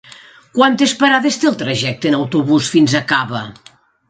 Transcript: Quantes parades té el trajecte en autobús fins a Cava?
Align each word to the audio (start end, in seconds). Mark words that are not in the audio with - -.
Quantes 0.53 0.95
parades 1.01 1.37
té 1.43 1.49
el 1.51 1.59
trajecte 1.59 2.09
en 2.13 2.19
autobús 2.21 2.71
fins 2.77 2.97
a 3.03 3.05
Cava? 3.15 3.45